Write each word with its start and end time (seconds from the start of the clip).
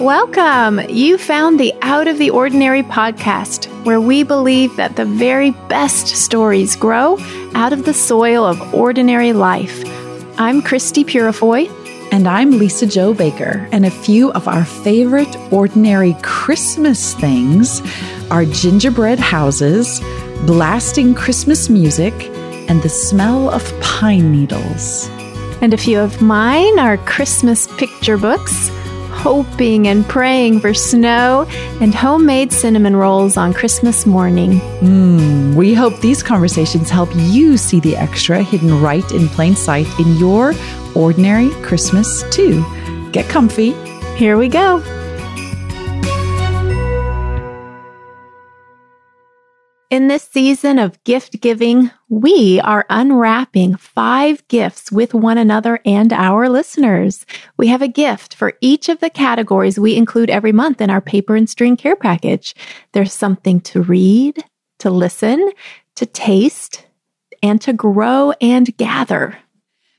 Welcome! 0.00 0.80
You 0.90 1.16
found 1.16 1.58
the 1.58 1.72
Out 1.80 2.06
of 2.06 2.18
the 2.18 2.28
Ordinary 2.28 2.82
podcast, 2.82 3.64
where 3.86 3.98
we 3.98 4.24
believe 4.24 4.76
that 4.76 4.96
the 4.96 5.06
very 5.06 5.52
best 5.70 6.08
stories 6.08 6.76
grow 6.76 7.16
out 7.54 7.72
of 7.72 7.86
the 7.86 7.94
soil 7.94 8.44
of 8.44 8.74
ordinary 8.74 9.32
life. 9.32 9.82
I'm 10.38 10.60
Christie 10.60 11.02
Purifoy. 11.02 11.70
And 12.12 12.28
I'm 12.28 12.58
Lisa-Jo 12.58 13.14
Baker. 13.14 13.66
And 13.72 13.86
a 13.86 13.90
few 13.90 14.30
of 14.32 14.46
our 14.46 14.66
favorite 14.66 15.34
ordinary 15.50 16.14
Christmas 16.22 17.14
things 17.14 17.80
are 18.30 18.44
gingerbread 18.44 19.18
houses, 19.18 20.00
blasting 20.44 21.14
Christmas 21.14 21.70
music, 21.70 22.12
and 22.68 22.82
the 22.82 22.90
smell 22.90 23.48
of 23.48 23.80
pine 23.80 24.30
needles. 24.30 25.08
And 25.62 25.72
a 25.72 25.78
few 25.78 25.98
of 25.98 26.20
mine 26.20 26.78
are 26.78 26.98
Christmas 26.98 27.66
picture 27.78 28.18
books 28.18 28.70
hoping 29.26 29.88
and 29.88 30.08
praying 30.08 30.60
for 30.60 30.72
snow 30.72 31.44
and 31.80 31.92
homemade 31.92 32.52
cinnamon 32.52 32.94
rolls 32.94 33.36
on 33.36 33.52
Christmas 33.52 34.06
morning. 34.06 34.60
Mm, 34.78 35.56
we 35.56 35.74
hope 35.74 35.98
these 35.98 36.22
conversations 36.22 36.90
help 36.90 37.08
you 37.16 37.56
see 37.56 37.80
the 37.80 37.96
extra 37.96 38.40
hidden 38.40 38.80
right 38.80 39.10
in 39.10 39.26
plain 39.30 39.56
sight 39.56 39.88
in 39.98 40.14
your 40.14 40.54
ordinary 40.94 41.50
Christmas, 41.64 42.22
too. 42.30 42.64
Get 43.10 43.28
comfy. 43.28 43.72
Here 44.14 44.38
we 44.38 44.46
go. 44.46 44.80
In 49.88 50.08
this 50.08 50.24
season 50.24 50.80
of 50.80 51.02
gift 51.04 51.40
giving, 51.40 51.92
we 52.08 52.60
are 52.64 52.84
unwrapping 52.90 53.76
five 53.76 54.46
gifts 54.48 54.90
with 54.90 55.14
one 55.14 55.38
another 55.38 55.78
and 55.86 56.12
our 56.12 56.48
listeners. 56.48 57.24
We 57.56 57.68
have 57.68 57.82
a 57.82 57.88
gift 57.88 58.34
for 58.34 58.54
each 58.60 58.88
of 58.88 58.98
the 58.98 59.10
categories 59.10 59.78
we 59.78 59.94
include 59.94 60.28
every 60.28 60.50
month 60.50 60.80
in 60.80 60.90
our 60.90 61.00
paper 61.00 61.36
and 61.36 61.48
string 61.48 61.76
care 61.76 61.94
package. 61.94 62.52
There's 62.94 63.12
something 63.12 63.60
to 63.60 63.82
read, 63.82 64.42
to 64.80 64.90
listen, 64.90 65.52
to 65.94 66.04
taste, 66.04 66.84
and 67.40 67.60
to 67.60 67.72
grow 67.72 68.32
and 68.40 68.76
gather. 68.76 69.38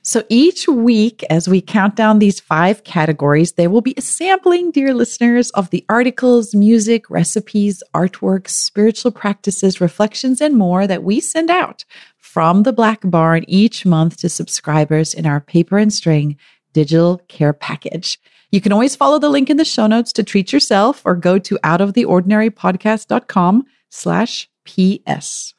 So 0.08 0.24
each 0.30 0.68
week, 0.70 1.26
as 1.30 1.50
we 1.50 1.60
count 1.60 1.98
down 1.98 2.20
these 2.20 2.40
five 2.40 2.86
categories, 2.86 3.52
there 3.52 3.70
will 3.70 3.82
be 3.82 3.94
a 3.98 4.02
sampling, 4.02 4.72
dear 4.72 4.94
listeners, 4.94 5.50
of 5.50 5.70
the 5.70 5.86
articles, 5.90 6.56
music, 6.56 7.10
recipes, 7.10 7.84
artwork, 7.94 8.48
spiritual 8.48 9.12
practices, 9.12 9.82
reflections, 9.82 10.40
and 10.40 10.56
more 10.56 10.88
that 10.88 11.04
we 11.04 11.20
send 11.20 11.50
out 11.50 11.84
from 12.16 12.64
the 12.64 12.72
Black 12.72 13.02
Barn 13.04 13.44
each 13.50 13.86
month 13.86 14.16
to 14.20 14.30
subscribers 14.30 15.14
in 15.14 15.26
our 15.26 15.42
paper 15.42 15.78
and 15.78 15.92
string 15.92 16.38
digital 16.72 17.18
care 17.28 17.52
package. 17.52 18.18
You 18.50 18.62
can 18.62 18.72
always 18.72 18.96
follow 18.96 19.20
the 19.20 19.28
link 19.28 19.50
in 19.50 19.58
the 19.58 19.66
show 19.66 19.88
notes 19.88 20.14
to 20.14 20.24
treat 20.24 20.54
yourself 20.54 21.02
or 21.04 21.16
go 21.16 21.38
to 21.38 21.60
outoftheordinarypodcast.com 21.66 23.66
slash 23.90 24.50
PS. 24.64 25.54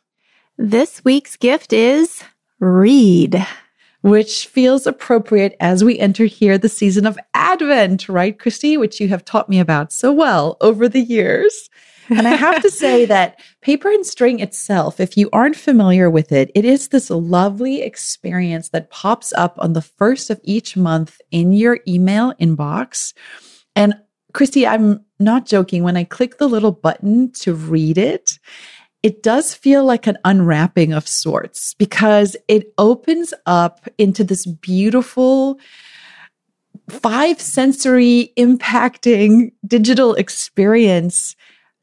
This 0.56 1.04
week's 1.04 1.36
gift 1.36 1.74
is 1.74 2.24
read 2.58 3.46
which 4.02 4.46
feels 4.46 4.86
appropriate 4.86 5.56
as 5.60 5.82
we 5.82 5.98
enter 5.98 6.24
here 6.24 6.58
the 6.58 6.68
season 6.68 7.06
of 7.06 7.18
Advent, 7.34 8.08
right, 8.08 8.38
Christie? 8.38 8.76
Which 8.76 9.00
you 9.00 9.08
have 9.08 9.24
taught 9.24 9.48
me 9.48 9.58
about 9.58 9.92
so 9.92 10.12
well 10.12 10.56
over 10.60 10.88
the 10.88 11.00
years. 11.00 11.68
And 12.10 12.26
I 12.26 12.36
have 12.36 12.62
to 12.62 12.70
say 12.70 13.04
that 13.06 13.40
paper 13.60 13.90
and 13.90 14.06
string 14.06 14.40
itself, 14.40 15.00
if 15.00 15.16
you 15.16 15.28
aren't 15.32 15.56
familiar 15.56 16.10
with 16.10 16.32
it, 16.32 16.50
it 16.54 16.64
is 16.64 16.88
this 16.88 17.10
lovely 17.10 17.82
experience 17.82 18.70
that 18.70 18.90
pops 18.90 19.32
up 19.34 19.56
on 19.58 19.72
the 19.72 19.82
first 19.82 20.30
of 20.30 20.40
each 20.42 20.76
month 20.76 21.20
in 21.30 21.52
your 21.52 21.80
email 21.86 22.32
inbox. 22.34 23.14
And 23.76 23.94
Christie, 24.32 24.66
I'm 24.66 25.04
not 25.18 25.46
joking. 25.46 25.82
When 25.82 25.96
I 25.96 26.04
click 26.04 26.38
the 26.38 26.48
little 26.48 26.72
button 26.72 27.32
to 27.32 27.54
read 27.54 27.98
it, 27.98 28.38
it 29.08 29.22
does 29.22 29.54
feel 29.54 29.86
like 29.86 30.06
an 30.06 30.18
unwrapping 30.26 30.92
of 30.92 31.08
sorts 31.08 31.72
because 31.72 32.36
it 32.46 32.74
opens 32.76 33.32
up 33.46 33.88
into 33.96 34.22
this 34.22 34.44
beautiful 34.44 35.58
five 36.90 37.40
sensory 37.40 38.34
impacting 38.36 39.50
digital 39.66 40.12
experience 40.12 41.36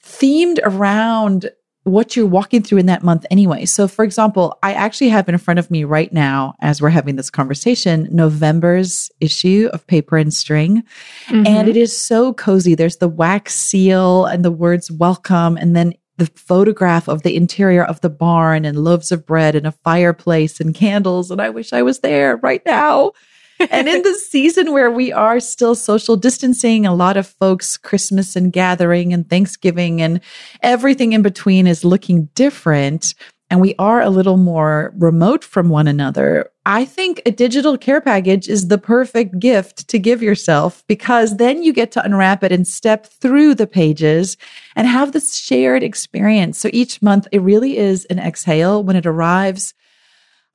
themed 0.03 0.59
around 0.65 1.49
what 1.85 2.15
you're 2.15 2.27
walking 2.27 2.61
through 2.61 2.77
in 2.77 2.85
that 2.85 3.01
month 3.01 3.25
anyway. 3.31 3.65
So, 3.65 3.87
for 3.87 4.05
example, 4.05 4.59
I 4.61 4.73
actually 4.73 5.09
have 5.09 5.27
in 5.27 5.35
front 5.39 5.57
of 5.57 5.71
me 5.71 5.83
right 5.83 6.13
now, 6.13 6.53
as 6.59 6.79
we're 6.79 6.89
having 6.89 7.15
this 7.15 7.31
conversation, 7.31 8.07
November's 8.11 9.09
issue 9.19 9.67
of 9.73 9.87
Paper 9.87 10.17
and 10.17 10.31
String. 10.31 10.83
Mm-hmm. 11.25 11.47
And 11.47 11.67
it 11.67 11.75
is 11.75 11.99
so 11.99 12.33
cozy. 12.33 12.75
There's 12.75 12.97
the 12.97 13.07
wax 13.07 13.55
seal 13.55 14.25
and 14.25 14.45
the 14.45 14.51
words 14.51 14.91
welcome. 14.91 15.57
And 15.57 15.75
then 15.75 15.95
the 16.17 16.27
photograph 16.35 17.07
of 17.07 17.23
the 17.23 17.35
interior 17.35 17.83
of 17.83 18.01
the 18.01 18.09
barn 18.09 18.65
and 18.65 18.83
loaves 18.83 19.11
of 19.11 19.25
bread 19.25 19.55
and 19.55 19.67
a 19.67 19.71
fireplace 19.71 20.59
and 20.59 20.73
candles. 20.73 21.31
And 21.31 21.41
I 21.41 21.49
wish 21.49 21.73
I 21.73 21.81
was 21.81 21.99
there 21.99 22.37
right 22.37 22.61
now. 22.65 23.11
and 23.59 23.87
in 23.87 24.01
the 24.01 24.13
season 24.29 24.71
where 24.71 24.91
we 24.91 25.11
are 25.11 25.39
still 25.39 25.75
social 25.75 26.15
distancing, 26.15 26.85
a 26.85 26.95
lot 26.95 27.17
of 27.17 27.27
folks, 27.27 27.77
Christmas 27.77 28.35
and 28.35 28.51
gathering 28.51 29.13
and 29.13 29.29
Thanksgiving 29.29 30.01
and 30.01 30.21
everything 30.61 31.13
in 31.13 31.21
between 31.21 31.67
is 31.67 31.85
looking 31.85 32.25
different 32.35 33.13
and 33.55 33.61
we 33.61 33.73
are 33.79 34.01
a 34.01 34.09
little 34.09 34.35
more 34.35 34.93
remote 34.97 35.41
from 35.41 35.69
one 35.69 35.87
another, 35.87 36.51
I 36.65 36.83
think 36.83 37.21
a 37.25 37.31
digital 37.31 37.77
care 37.77 38.01
package 38.01 38.49
is 38.49 38.67
the 38.67 38.77
perfect 38.77 39.39
gift 39.39 39.87
to 39.87 39.97
give 39.97 40.21
yourself 40.21 40.83
because 40.89 41.37
then 41.37 41.63
you 41.63 41.71
get 41.71 41.89
to 41.93 42.03
unwrap 42.03 42.43
it 42.43 42.51
and 42.51 42.67
step 42.67 43.05
through 43.05 43.55
the 43.55 43.65
pages 43.65 44.35
and 44.75 44.87
have 44.87 45.13
this 45.13 45.37
shared 45.37 45.83
experience. 45.83 46.57
So 46.57 46.69
each 46.73 47.01
month, 47.01 47.29
it 47.31 47.39
really 47.39 47.77
is 47.77 48.03
an 48.09 48.19
exhale 48.19 48.83
when 48.83 48.97
it 48.97 49.05
arrives. 49.05 49.73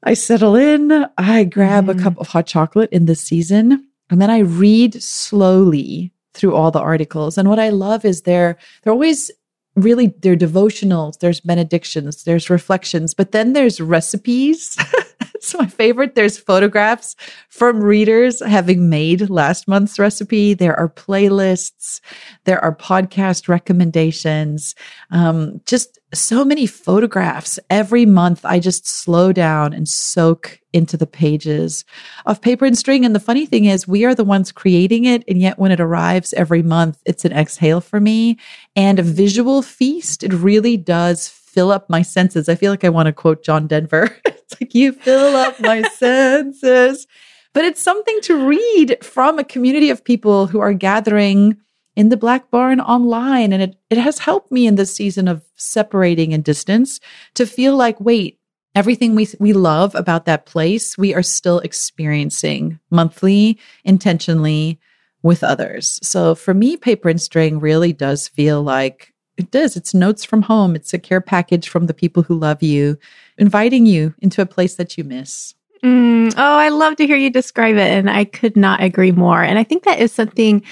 I 0.02 0.12
settle 0.12 0.54
in, 0.54 1.06
I 1.16 1.44
grab 1.44 1.86
mm. 1.86 1.98
a 1.98 2.02
cup 2.02 2.18
of 2.18 2.28
hot 2.28 2.46
chocolate 2.46 2.90
in 2.92 3.06
the 3.06 3.14
season, 3.14 3.88
and 4.10 4.20
then 4.20 4.28
I 4.28 4.40
read 4.40 5.02
slowly 5.02 6.12
through 6.34 6.54
all 6.54 6.70
the 6.70 6.80
articles. 6.80 7.38
And 7.38 7.48
what 7.48 7.58
I 7.58 7.70
love 7.70 8.04
is 8.04 8.22
they're 8.22 8.58
they're 8.82 8.92
always 8.92 9.30
really 9.76 10.08
they're 10.20 10.36
devotionals, 10.36 11.18
there's 11.18 11.40
benedictions, 11.40 12.24
there's 12.24 12.50
reflections, 12.50 13.14
but 13.14 13.32
then 13.32 13.52
there's 13.52 13.80
recipes. 13.80 14.76
It's 15.42 15.54
my 15.54 15.66
favorite. 15.66 16.16
There's 16.16 16.36
photographs 16.36 17.16
from 17.48 17.82
readers 17.82 18.44
having 18.44 18.90
made 18.90 19.30
last 19.30 19.66
month's 19.66 19.98
recipe. 19.98 20.52
There 20.52 20.78
are 20.78 20.90
playlists. 20.90 22.02
There 22.44 22.62
are 22.62 22.76
podcast 22.76 23.48
recommendations. 23.48 24.74
Um, 25.10 25.62
just 25.64 25.98
so 26.12 26.44
many 26.44 26.66
photographs. 26.66 27.58
Every 27.70 28.04
month, 28.04 28.44
I 28.44 28.58
just 28.58 28.86
slow 28.86 29.32
down 29.32 29.72
and 29.72 29.88
soak 29.88 30.60
into 30.74 30.98
the 30.98 31.06
pages 31.06 31.86
of 32.26 32.42
paper 32.42 32.66
and 32.66 32.76
string. 32.76 33.06
And 33.06 33.14
the 33.14 33.20
funny 33.20 33.46
thing 33.46 33.64
is, 33.64 33.88
we 33.88 34.04
are 34.04 34.14
the 34.14 34.24
ones 34.24 34.52
creating 34.52 35.06
it. 35.06 35.24
And 35.26 35.40
yet, 35.40 35.58
when 35.58 35.72
it 35.72 35.80
arrives 35.80 36.34
every 36.34 36.62
month, 36.62 37.00
it's 37.06 37.24
an 37.24 37.32
exhale 37.32 37.80
for 37.80 37.98
me 37.98 38.36
and 38.76 38.98
a 38.98 39.02
visual 39.04 39.62
feast. 39.62 40.22
It 40.22 40.34
really 40.34 40.76
does 40.76 41.28
fill 41.50 41.72
up 41.72 41.90
my 41.90 42.02
senses. 42.02 42.48
I 42.48 42.54
feel 42.54 42.72
like 42.72 42.84
I 42.84 42.88
want 42.88 43.06
to 43.06 43.12
quote 43.12 43.42
John 43.42 43.66
Denver. 43.66 44.16
it's 44.24 44.60
like, 44.60 44.74
you 44.74 44.92
fill 44.92 45.36
up 45.36 45.60
my 45.60 45.82
senses. 45.94 47.06
But 47.52 47.64
it's 47.64 47.82
something 47.82 48.20
to 48.22 48.46
read 48.46 49.04
from 49.04 49.38
a 49.38 49.44
community 49.44 49.90
of 49.90 50.04
people 50.04 50.46
who 50.46 50.60
are 50.60 50.72
gathering 50.72 51.56
in 51.96 52.08
the 52.08 52.16
Black 52.16 52.50
Barn 52.50 52.80
online. 52.80 53.52
And 53.52 53.62
it, 53.62 53.76
it 53.90 53.98
has 53.98 54.20
helped 54.20 54.52
me 54.52 54.66
in 54.66 54.76
this 54.76 54.94
season 54.94 55.26
of 55.26 55.42
separating 55.56 56.32
and 56.32 56.44
distance 56.44 57.00
to 57.34 57.46
feel 57.46 57.76
like, 57.76 58.00
wait, 58.00 58.38
everything 58.76 59.16
we, 59.16 59.28
we 59.40 59.52
love 59.52 59.96
about 59.96 60.26
that 60.26 60.46
place, 60.46 60.96
we 60.96 61.12
are 61.14 61.22
still 61.22 61.58
experiencing 61.58 62.78
monthly, 62.90 63.58
intentionally 63.84 64.78
with 65.22 65.42
others. 65.42 65.98
So 66.02 66.36
for 66.36 66.54
me, 66.54 66.76
paper 66.76 67.08
and 67.08 67.20
string 67.20 67.58
really 67.58 67.92
does 67.92 68.28
feel 68.28 68.62
like 68.62 69.12
it 69.40 69.50
does. 69.50 69.76
It's 69.76 69.94
notes 69.94 70.24
from 70.24 70.42
home. 70.42 70.76
It's 70.76 70.94
a 70.94 70.98
care 70.98 71.20
package 71.20 71.68
from 71.68 71.86
the 71.86 71.94
people 71.94 72.22
who 72.22 72.38
love 72.38 72.62
you, 72.62 72.96
inviting 73.38 73.86
you 73.86 74.14
into 74.20 74.40
a 74.40 74.46
place 74.46 74.76
that 74.76 74.96
you 74.96 75.04
miss. 75.04 75.54
Mm, 75.82 76.34
oh, 76.36 76.56
I 76.56 76.68
love 76.68 76.96
to 76.96 77.06
hear 77.06 77.16
you 77.16 77.30
describe 77.30 77.76
it. 77.76 77.90
And 77.90 78.10
I 78.10 78.24
could 78.24 78.56
not 78.56 78.82
agree 78.82 79.12
more. 79.12 79.42
And 79.42 79.58
I 79.58 79.64
think 79.64 79.84
that 79.84 79.98
is 79.98 80.12
something 80.12 80.62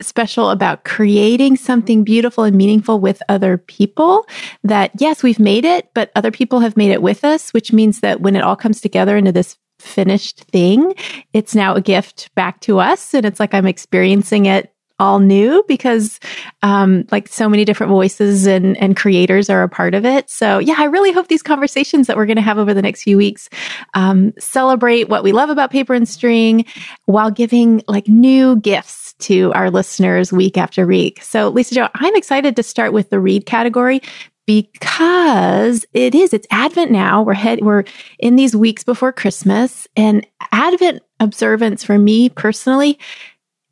special 0.00 0.50
about 0.50 0.84
creating 0.84 1.56
something 1.56 2.04
beautiful 2.04 2.44
and 2.44 2.56
meaningful 2.56 3.00
with 3.00 3.20
other 3.28 3.58
people 3.58 4.26
that 4.62 4.92
yes, 4.98 5.22
we've 5.22 5.40
made 5.40 5.64
it, 5.64 5.90
but 5.94 6.12
other 6.14 6.30
people 6.30 6.60
have 6.60 6.76
made 6.76 6.92
it 6.92 7.02
with 7.02 7.24
us, 7.24 7.50
which 7.52 7.72
means 7.72 8.00
that 8.00 8.20
when 8.20 8.36
it 8.36 8.42
all 8.42 8.54
comes 8.54 8.80
together 8.80 9.16
into 9.16 9.32
this 9.32 9.56
finished 9.80 10.44
thing, 10.52 10.94
it's 11.32 11.54
now 11.54 11.74
a 11.74 11.80
gift 11.80 12.32
back 12.34 12.60
to 12.60 12.78
us. 12.78 13.14
And 13.14 13.24
it's 13.26 13.40
like 13.40 13.54
I'm 13.54 13.66
experiencing 13.66 14.46
it 14.46 14.72
all 14.98 15.20
new 15.20 15.64
because 15.68 16.18
um, 16.62 17.04
like 17.10 17.28
so 17.28 17.48
many 17.48 17.64
different 17.64 17.90
voices 17.90 18.46
and, 18.46 18.76
and 18.78 18.96
creators 18.96 19.48
are 19.48 19.62
a 19.62 19.68
part 19.68 19.94
of 19.94 20.04
it. 20.04 20.28
So 20.28 20.58
yeah, 20.58 20.74
I 20.78 20.84
really 20.84 21.12
hope 21.12 21.28
these 21.28 21.42
conversations 21.42 22.06
that 22.06 22.16
we're 22.16 22.26
going 22.26 22.36
to 22.36 22.42
have 22.42 22.58
over 22.58 22.74
the 22.74 22.82
next 22.82 23.02
few 23.02 23.16
weeks 23.16 23.48
um, 23.94 24.32
celebrate 24.38 25.08
what 25.08 25.22
we 25.22 25.32
love 25.32 25.50
about 25.50 25.70
paper 25.70 25.94
and 25.94 26.08
string 26.08 26.64
while 27.06 27.30
giving 27.30 27.82
like 27.86 28.08
new 28.08 28.56
gifts 28.56 29.14
to 29.20 29.52
our 29.52 29.70
listeners 29.70 30.32
week 30.32 30.56
after 30.56 30.86
week. 30.86 31.22
So, 31.22 31.48
Lisa-Jo, 31.48 31.88
I'm 31.94 32.16
excited 32.16 32.56
to 32.56 32.62
start 32.62 32.92
with 32.92 33.10
the 33.10 33.20
read 33.20 33.46
category 33.46 34.00
because 34.46 35.84
it 35.92 36.14
is 36.14 36.32
it's 36.32 36.46
advent 36.50 36.90
now 36.90 37.22
we're 37.22 37.34
head 37.34 37.60
we're 37.60 37.84
in 38.18 38.34
these 38.36 38.56
weeks 38.56 38.82
before 38.82 39.12
christmas 39.12 39.86
and 39.94 40.26
advent 40.52 41.02
observance 41.20 41.84
for 41.84 41.98
me 41.98 42.30
personally 42.30 42.98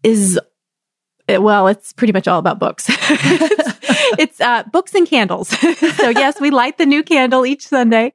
is 0.02 0.38
well 1.28 1.67
it's 1.69 1.93
pretty 1.93 2.12
much 2.12 2.28
all 2.28 2.38
about 2.38 2.58
books. 2.58 2.88
It's 4.19 4.40
uh, 4.40 4.62
books 4.73 4.94
and 4.94 5.06
candles. 5.06 5.49
So 5.96 6.11
yes 6.11 6.40
we 6.40 6.50
light 6.50 6.78
the 6.78 6.87
new 6.87 7.02
candle 7.02 7.44
each 7.44 7.67
sunday. 7.67 8.12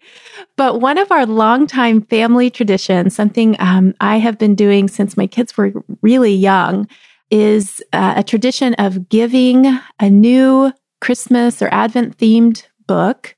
But 0.55 0.79
one 0.79 0.97
of 0.97 1.11
our 1.11 1.25
longtime 1.25 2.03
family 2.03 2.49
traditions 2.49 3.15
something 3.15 3.55
um, 3.59 3.93
i 3.99 4.17
have 4.17 4.37
been 4.37 4.55
doing 4.55 4.87
since 4.87 5.17
my 5.17 5.27
kids 5.27 5.57
were 5.57 5.71
really 6.01 6.33
young 6.33 6.87
is 7.31 7.81
uh, 7.93 8.13
a 8.17 8.23
tradition 8.23 8.73
of 8.75 9.09
giving 9.09 9.79
a 9.99 10.09
new 10.09 10.71
Christmas 10.99 11.61
or 11.61 11.69
Advent 11.73 12.17
themed 12.17 12.65
book 12.85 13.35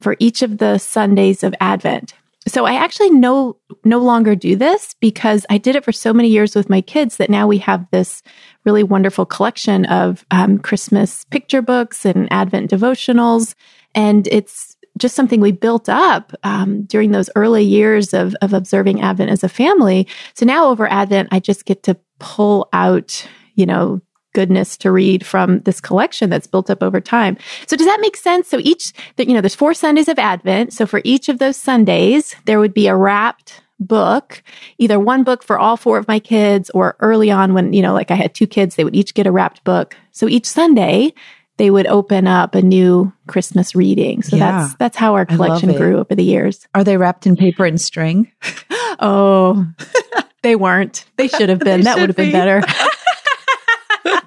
for 0.00 0.16
each 0.18 0.42
of 0.42 0.58
the 0.58 0.78
Sundays 0.78 1.44
of 1.44 1.54
Advent. 1.60 2.14
So 2.46 2.66
I 2.66 2.74
actually 2.74 3.10
no 3.10 3.56
no 3.84 3.98
longer 3.98 4.34
do 4.34 4.54
this 4.54 4.94
because 5.00 5.46
I 5.48 5.58
did 5.58 5.76
it 5.76 5.84
for 5.84 5.92
so 5.92 6.12
many 6.12 6.28
years 6.28 6.54
with 6.54 6.68
my 6.68 6.80
kids 6.80 7.16
that 7.16 7.30
now 7.30 7.46
we 7.46 7.58
have 7.58 7.86
this 7.90 8.22
really 8.64 8.82
wonderful 8.82 9.24
collection 9.24 9.86
of 9.86 10.24
um, 10.30 10.58
Christmas 10.58 11.24
picture 11.24 11.62
books 11.62 12.04
and 12.04 12.30
Advent 12.30 12.70
devotionals, 12.70 13.54
and 13.94 14.26
it's 14.28 14.76
just 14.98 15.16
something 15.16 15.40
we 15.40 15.52
built 15.52 15.88
up 15.88 16.32
um, 16.44 16.82
during 16.84 17.12
those 17.12 17.30
early 17.34 17.64
years 17.64 18.12
of 18.12 18.34
of 18.42 18.52
observing 18.52 19.00
Advent 19.00 19.30
as 19.30 19.42
a 19.42 19.48
family. 19.48 20.06
So 20.34 20.44
now 20.44 20.66
over 20.66 20.86
Advent, 20.90 21.30
I 21.32 21.40
just 21.40 21.64
get 21.64 21.82
to 21.84 21.96
pull 22.18 22.68
out, 22.74 23.26
you 23.54 23.64
know, 23.64 24.00
goodness 24.34 24.76
to 24.78 24.92
read 24.92 25.24
from 25.24 25.60
this 25.60 25.80
collection 25.80 26.28
that's 26.28 26.46
built 26.46 26.68
up 26.68 26.82
over 26.82 27.00
time. 27.00 27.38
So 27.66 27.76
does 27.76 27.86
that 27.86 28.00
make 28.00 28.16
sense? 28.16 28.48
So 28.48 28.58
each, 28.60 28.92
you 29.16 29.32
know, 29.32 29.40
there's 29.40 29.54
four 29.54 29.72
Sundays 29.72 30.08
of 30.08 30.18
Advent. 30.18 30.74
So 30.74 30.86
for 30.86 31.00
each 31.04 31.30
of 31.30 31.38
those 31.38 31.56
Sundays, 31.56 32.36
there 32.44 32.60
would 32.60 32.74
be 32.74 32.86
a 32.86 32.96
wrapped 32.96 33.62
book, 33.80 34.42
either 34.78 35.00
one 35.00 35.24
book 35.24 35.42
for 35.42 35.58
all 35.58 35.76
four 35.76 35.96
of 35.96 36.06
my 36.06 36.18
kids 36.18 36.70
or 36.70 36.96
early 37.00 37.30
on 37.30 37.54
when, 37.54 37.72
you 37.72 37.80
know, 37.80 37.94
like 37.94 38.10
I 38.10 38.14
had 38.14 38.34
two 38.34 38.46
kids, 38.46 38.76
they 38.76 38.84
would 38.84 38.94
each 38.96 39.14
get 39.14 39.26
a 39.26 39.32
wrapped 39.32 39.64
book. 39.64 39.96
So 40.12 40.28
each 40.28 40.46
Sunday, 40.46 41.14
they 41.56 41.70
would 41.70 41.86
open 41.86 42.26
up 42.26 42.54
a 42.54 42.62
new 42.62 43.12
Christmas 43.26 43.74
reading. 43.74 44.22
So 44.22 44.36
yeah, 44.36 44.62
that's 44.62 44.74
that's 44.74 44.96
how 44.96 45.14
our 45.14 45.24
collection 45.24 45.72
grew 45.76 45.98
over 45.98 46.14
the 46.14 46.24
years. 46.24 46.66
Are 46.74 46.82
they 46.82 46.96
wrapped 46.96 47.26
in 47.26 47.36
paper 47.36 47.64
and 47.64 47.80
string? 47.80 48.30
oh, 48.98 49.66
they 50.42 50.56
weren't. 50.56 51.04
They 51.16 51.28
should 51.28 51.48
have 51.48 51.60
been. 51.60 51.82
that 51.82 51.98
would 51.98 52.08
have 52.08 52.16
been 52.16 52.32
better. 52.32 52.62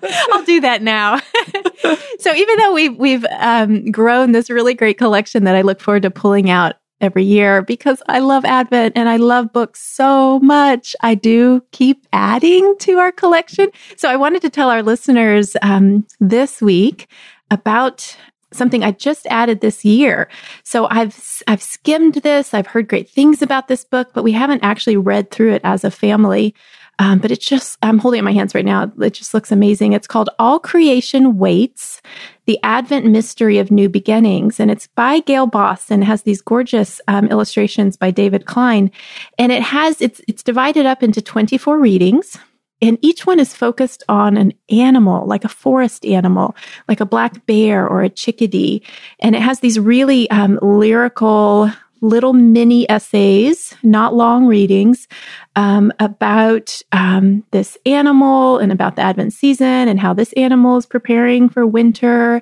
I'll 0.32 0.44
do 0.44 0.62
that 0.62 0.82
now. 0.82 1.20
so 2.20 2.34
even 2.34 2.58
though 2.58 2.74
we've 2.74 2.98
we've 2.98 3.26
um, 3.40 3.92
grown 3.92 4.32
this 4.32 4.50
really 4.50 4.74
great 4.74 4.98
collection 4.98 5.44
that 5.46 5.56
I 5.56 5.62
look 5.62 5.80
forward 5.80 6.04
to 6.04 6.12
pulling 6.12 6.50
out 6.50 6.76
every 7.00 7.24
year 7.24 7.62
because 7.62 8.02
I 8.08 8.20
love 8.20 8.44
Advent 8.46 8.98
and 8.98 9.08
I 9.08 9.18
love 9.18 9.54
books 9.54 9.82
so 9.82 10.40
much. 10.40 10.96
I 11.02 11.16
do 11.16 11.64
keep 11.72 12.08
adding 12.12 12.76
to 12.80 12.98
our 12.98 13.12
collection. 13.12 13.70
So 13.96 14.10
I 14.10 14.16
wanted 14.16 14.42
to 14.42 14.50
tell 14.50 14.70
our 14.70 14.82
listeners 14.82 15.56
um, 15.62 16.06
this 16.20 16.62
week 16.62 17.08
about 17.52 18.18
something 18.54 18.84
I 18.84 18.92
just 18.92 19.28
added 19.28 19.62
this 19.62 19.84
year. 19.84 20.30
So 20.64 20.88
I've 20.90 21.44
I've 21.48 21.62
skimmed 21.62 22.16
this. 22.16 22.54
I've 22.54 22.68
heard 22.68 22.88
great 22.88 23.10
things 23.10 23.42
about 23.42 23.68
this 23.68 23.84
book, 23.84 24.10
but 24.14 24.24
we 24.24 24.32
haven't 24.32 24.64
actually 24.64 24.98
read 24.98 25.32
through 25.32 25.54
it 25.54 25.62
as 25.64 25.84
a 25.84 25.92
family. 25.92 26.56
Um, 27.00 27.20
but 27.20 27.32
it's 27.32 27.46
just, 27.46 27.78
I'm 27.84 28.00
holding 28.00 28.18
it 28.18 28.22
in 28.22 28.26
my 28.26 28.34
hands 28.34 28.56
right 28.56 28.66
now. 28.66 28.92
It 29.00 29.14
just 29.14 29.34
looks 29.34 29.52
amazing. 29.52 29.94
It's 29.94 30.08
called 30.08 30.30
All 30.40 30.60
Creation 30.60 31.38
Waits, 31.38 32.02
The 32.46 32.60
Advent 32.64 33.06
Mystery 33.06 33.60
of 33.60 33.70
New 33.70 33.88
Beginnings. 33.88 34.60
And 34.60 34.72
it's 34.72 34.88
by 34.88 35.20
Gayle 35.20 35.48
Boss 35.48 35.92
and 35.92 36.04
has 36.04 36.24
these 36.24 36.42
gorgeous 36.42 37.00
um, 37.08 37.28
illustrations 37.28 37.98
by 37.98 38.10
David 38.10 38.46
Klein. 38.46 38.92
And 39.38 39.52
it 39.52 39.62
has, 39.62 40.02
it's, 40.02 40.22
it's 40.28 40.42
divided 40.42 40.86
up 40.86 41.04
into 41.04 41.22
24 41.22 41.80
readings. 41.80 42.38
And 42.82 43.00
each 43.02 43.26
one 43.26 43.40
is 43.40 43.56
focused 43.56 44.04
on 44.08 44.38
an 44.38 44.54
animal, 44.70 45.26
like 45.26 45.44
a 45.44 45.50
forest 45.50 46.06
animal, 46.06 46.56
like 46.88 47.00
a 47.00 47.06
black 47.06 47.46
bear 47.48 47.88
or 47.88 48.04
a 48.04 48.10
chickadee. 48.10 48.84
And 49.20 49.36
it 49.36 49.42
has 49.42 49.60
these 49.62 49.80
really 49.80 50.30
um, 50.30 50.60
lyrical, 50.62 51.72
little 52.02 52.34
mini 52.34 52.90
essays, 52.90 53.76
not 53.84 54.14
long 54.14 54.46
readings, 54.46 55.08
um, 55.56 55.92
about 56.00 56.82
um, 56.92 57.44
this 57.52 57.78
animal 57.86 58.58
and 58.60 58.72
about 58.72 58.96
the 58.96 59.02
Advent 59.02 59.34
season 59.34 59.88
and 59.88 60.00
how 60.00 60.14
this 60.14 60.34
animal 60.34 60.78
is 60.78 60.86
preparing 60.86 61.50
for 61.50 61.66
winter. 61.66 62.42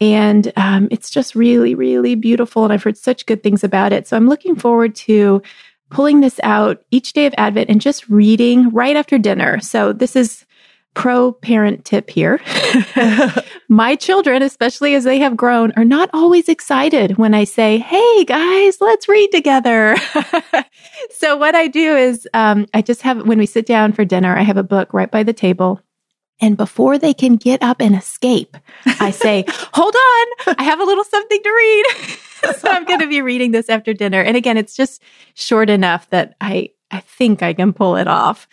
And 0.00 0.52
um, 0.56 0.88
it's 0.90 1.10
just 1.10 1.34
really, 1.34 1.74
really 1.74 2.14
beautiful. 2.14 2.64
And 2.64 2.72
I've 2.72 2.82
heard 2.82 2.96
such 2.96 3.26
good 3.26 3.42
things 3.42 3.62
about 3.62 3.92
it. 3.92 4.06
So 4.06 4.16
I'm 4.16 4.28
looking 4.28 4.56
forward 4.56 4.94
to 4.96 5.42
pulling 5.90 6.20
this 6.20 6.40
out 6.42 6.82
each 6.90 7.12
day 7.12 7.26
of 7.26 7.34
Advent 7.36 7.68
and 7.68 7.80
just 7.80 8.08
reading 8.08 8.70
right 8.70 8.96
after 8.96 9.18
dinner. 9.18 9.60
So 9.60 9.92
this 9.92 10.16
is 10.16 10.44
pro 10.94 11.32
parent 11.32 11.84
tip 11.84 12.10
here. 12.10 12.40
My 13.68 13.96
children, 13.96 14.42
especially 14.42 14.94
as 14.94 15.04
they 15.04 15.18
have 15.18 15.36
grown, 15.36 15.72
are 15.76 15.84
not 15.84 16.10
always 16.12 16.48
excited 16.48 17.16
when 17.16 17.34
I 17.34 17.44
say, 17.44 17.78
Hey 17.78 18.24
guys, 18.24 18.80
let's 18.80 19.08
read 19.08 19.30
together. 19.32 19.96
so 21.10 21.36
what 21.36 21.54
I 21.54 21.68
do 21.68 21.96
is, 21.96 22.28
um, 22.34 22.66
I 22.74 22.82
just 22.82 23.02
have, 23.02 23.26
when 23.26 23.38
we 23.38 23.46
sit 23.46 23.66
down 23.66 23.92
for 23.92 24.04
dinner, 24.04 24.36
I 24.36 24.42
have 24.42 24.56
a 24.56 24.62
book 24.62 24.92
right 24.92 25.10
by 25.10 25.22
the 25.22 25.32
table. 25.32 25.80
And 26.40 26.56
before 26.56 26.98
they 26.98 27.14
can 27.14 27.36
get 27.36 27.62
up 27.62 27.80
and 27.80 27.94
escape, 27.94 28.56
I 28.84 29.12
say, 29.12 29.44
hold 29.48 29.94
on, 29.94 30.54
I 30.58 30.64
have 30.64 30.80
a 30.80 30.84
little 30.84 31.04
something 31.04 31.40
to 31.40 31.50
read. 31.50 32.56
so 32.58 32.68
I'm 32.68 32.84
going 32.84 32.98
to 32.98 33.06
be 33.06 33.22
reading 33.22 33.52
this 33.52 33.68
after 33.68 33.94
dinner. 33.94 34.20
And 34.20 34.36
again, 34.36 34.56
it's 34.58 34.74
just 34.74 35.00
short 35.34 35.70
enough 35.70 36.10
that 36.10 36.34
I, 36.40 36.70
I 36.90 37.00
think 37.00 37.42
I 37.42 37.54
can 37.54 37.72
pull 37.72 37.96
it 37.96 38.08
off. 38.08 38.48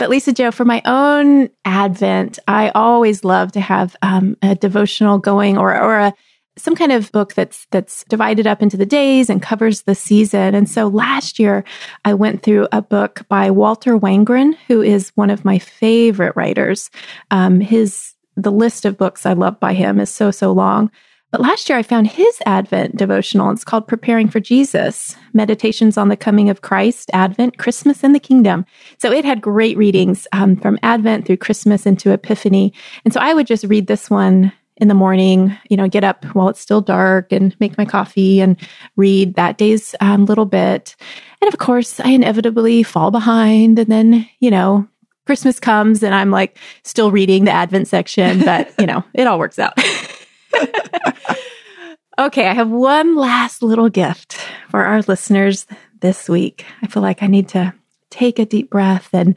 But 0.00 0.08
Lisa-Jo, 0.08 0.50
for 0.50 0.64
my 0.64 0.80
own 0.86 1.50
Advent, 1.66 2.38
I 2.48 2.70
always 2.70 3.22
love 3.22 3.52
to 3.52 3.60
have 3.60 3.94
um, 4.00 4.34
a 4.40 4.54
devotional 4.54 5.18
going 5.18 5.58
or 5.58 5.78
or 5.78 5.98
a 5.98 6.14
some 6.56 6.74
kind 6.74 6.90
of 6.90 7.12
book 7.12 7.34
that's 7.34 7.66
that's 7.70 8.04
divided 8.04 8.46
up 8.46 8.62
into 8.62 8.78
the 8.78 8.86
days 8.86 9.28
and 9.28 9.42
covers 9.42 9.82
the 9.82 9.94
season. 9.94 10.54
And 10.54 10.70
so 10.70 10.88
last 10.88 11.38
year 11.38 11.64
I 12.06 12.14
went 12.14 12.42
through 12.42 12.66
a 12.72 12.80
book 12.80 13.28
by 13.28 13.50
Walter 13.50 13.98
Wangerin, 13.98 14.56
who 14.68 14.80
is 14.80 15.12
one 15.16 15.28
of 15.28 15.44
my 15.44 15.58
favorite 15.58 16.34
writers. 16.34 16.90
Um, 17.30 17.60
his 17.60 18.14
the 18.36 18.50
list 18.50 18.86
of 18.86 18.96
books 18.96 19.26
I 19.26 19.34
love 19.34 19.60
by 19.60 19.74
him 19.74 20.00
is 20.00 20.08
so 20.08 20.30
so 20.30 20.50
long. 20.50 20.90
But 21.30 21.40
last 21.40 21.68
year 21.68 21.78
I 21.78 21.82
found 21.82 22.08
his 22.08 22.38
Advent 22.44 22.96
devotional. 22.96 23.50
It's 23.50 23.64
called 23.64 23.86
Preparing 23.86 24.28
for 24.28 24.40
Jesus 24.40 25.16
Meditations 25.32 25.96
on 25.96 26.08
the 26.08 26.16
Coming 26.16 26.50
of 26.50 26.62
Christ, 26.62 27.08
Advent, 27.12 27.56
Christmas, 27.56 28.02
and 28.02 28.14
the 28.14 28.20
Kingdom. 28.20 28.66
So 28.98 29.12
it 29.12 29.24
had 29.24 29.40
great 29.40 29.76
readings 29.76 30.26
um, 30.32 30.56
from 30.56 30.78
Advent 30.82 31.26
through 31.26 31.36
Christmas 31.36 31.86
into 31.86 32.12
Epiphany. 32.12 32.72
And 33.04 33.14
so 33.14 33.20
I 33.20 33.32
would 33.32 33.46
just 33.46 33.64
read 33.64 33.86
this 33.86 34.10
one 34.10 34.52
in 34.76 34.88
the 34.88 34.94
morning, 34.94 35.56
you 35.68 35.76
know, 35.76 35.88
get 35.88 36.04
up 36.04 36.24
while 36.34 36.48
it's 36.48 36.60
still 36.60 36.80
dark 36.80 37.32
and 37.32 37.54
make 37.60 37.78
my 37.78 37.84
coffee 37.84 38.40
and 38.40 38.56
read 38.96 39.34
that 39.34 39.58
day's 39.58 39.94
um, 40.00 40.24
little 40.24 40.46
bit. 40.46 40.96
And 41.40 41.52
of 41.52 41.60
course, 41.60 42.00
I 42.00 42.10
inevitably 42.10 42.82
fall 42.82 43.10
behind. 43.10 43.78
And 43.78 43.92
then, 43.92 44.28
you 44.40 44.50
know, 44.50 44.88
Christmas 45.26 45.60
comes 45.60 46.02
and 46.02 46.14
I'm 46.14 46.30
like 46.30 46.58
still 46.82 47.10
reading 47.10 47.44
the 47.44 47.52
Advent 47.52 47.88
section, 47.88 48.40
but, 48.40 48.72
you 48.80 48.86
know, 48.86 49.04
it 49.14 49.26
all 49.26 49.38
works 49.38 49.58
out. 49.58 49.78
okay, 52.18 52.46
I 52.46 52.54
have 52.54 52.70
one 52.70 53.16
last 53.16 53.62
little 53.62 53.88
gift 53.88 54.38
for 54.68 54.84
our 54.84 55.02
listeners 55.02 55.66
this 56.00 56.28
week. 56.28 56.64
I 56.82 56.86
feel 56.86 57.02
like 57.02 57.22
I 57.22 57.26
need 57.26 57.48
to 57.50 57.74
take 58.10 58.38
a 58.38 58.46
deep 58.46 58.70
breath 58.70 59.08
and 59.12 59.36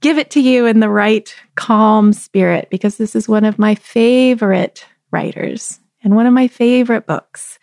give 0.00 0.18
it 0.18 0.30
to 0.30 0.40
you 0.40 0.66
in 0.66 0.80
the 0.80 0.88
right 0.88 1.34
calm 1.54 2.12
spirit 2.12 2.68
because 2.70 2.96
this 2.96 3.16
is 3.16 3.28
one 3.28 3.44
of 3.44 3.58
my 3.58 3.74
favorite 3.74 4.86
writers 5.10 5.80
and 6.02 6.14
one 6.14 6.26
of 6.26 6.32
my 6.32 6.48
favorite 6.48 7.06
books. 7.06 7.58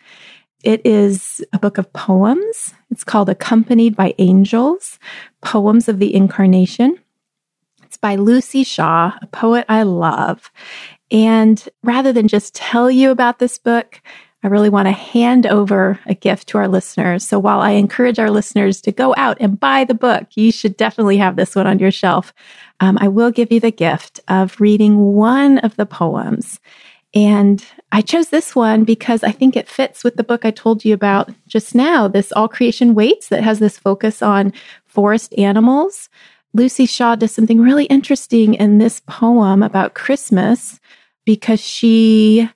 It 0.62 0.82
is 0.84 1.44
a 1.52 1.58
book 1.58 1.78
of 1.78 1.92
poems. 1.92 2.74
It's 2.90 3.04
called 3.04 3.28
Accompanied 3.28 3.94
by 3.94 4.14
Angels 4.18 4.98
Poems 5.40 5.88
of 5.88 5.98
the 5.98 6.14
Incarnation. 6.14 6.98
It's 7.84 7.96
by 7.96 8.16
Luci 8.16 8.66
Shaw, 8.66 9.12
a 9.22 9.26
poet 9.28 9.64
I 9.68 9.84
love. 9.84 10.50
And 11.10 11.68
rather 11.82 12.12
than 12.12 12.28
just 12.28 12.54
tell 12.54 12.90
you 12.90 13.10
about 13.10 13.38
this 13.38 13.58
book, 13.58 14.00
I 14.42 14.48
really 14.48 14.70
want 14.70 14.86
to 14.86 14.92
hand 14.92 15.46
over 15.46 15.98
a 16.06 16.14
gift 16.14 16.48
to 16.48 16.58
our 16.58 16.68
listeners. 16.68 17.26
So 17.26 17.38
while 17.38 17.60
I 17.60 17.70
encourage 17.72 18.18
our 18.18 18.30
listeners 18.30 18.80
to 18.82 18.92
go 18.92 19.14
out 19.16 19.36
and 19.40 19.58
buy 19.58 19.84
the 19.84 19.94
book, 19.94 20.28
you 20.36 20.52
should 20.52 20.76
definitely 20.76 21.16
have 21.16 21.36
this 21.36 21.56
one 21.56 21.66
on 21.66 21.78
your 21.78 21.90
shelf. 21.90 22.32
Um, 22.80 22.98
I 23.00 23.08
will 23.08 23.30
give 23.30 23.50
you 23.50 23.58
the 23.58 23.72
gift 23.72 24.20
of 24.28 24.60
reading 24.60 25.14
one 25.14 25.58
of 25.58 25.74
the 25.76 25.86
poems. 25.86 26.60
And 27.14 27.64
I 27.92 28.02
chose 28.02 28.28
this 28.28 28.54
one 28.54 28.84
because 28.84 29.24
I 29.24 29.32
think 29.32 29.56
it 29.56 29.68
fits 29.68 30.04
with 30.04 30.16
the 30.16 30.24
book 30.24 30.44
I 30.44 30.50
told 30.50 30.84
you 30.84 30.92
about 30.92 31.30
just 31.48 31.74
now, 31.74 32.06
this 32.06 32.30
All 32.32 32.46
Creation 32.46 32.94
Waits 32.94 33.28
that 33.30 33.42
has 33.42 33.58
this 33.58 33.78
focus 33.78 34.22
on 34.22 34.52
forest 34.84 35.34
animals 35.38 36.08
Luci 36.56 36.88
Shaw 36.88 37.16
does 37.16 37.32
something 37.32 37.60
really 37.60 37.84
interesting 37.84 38.54
in 38.54 38.78
this 38.78 39.00
poem 39.06 39.62
about 39.62 39.94
Christmas 39.94 40.80
because 41.26 41.60
she, 41.60 42.48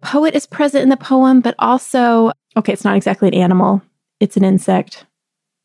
poet 0.00 0.34
is 0.34 0.46
present 0.46 0.82
in 0.82 0.88
the 0.88 0.96
poem, 0.96 1.40
but 1.40 1.54
also, 1.58 2.32
okay, 2.56 2.72
it's 2.72 2.84
not 2.84 2.96
exactly 2.96 3.28
an 3.28 3.34
animal, 3.34 3.82
it's 4.18 4.36
an 4.36 4.44
insect, 4.44 5.04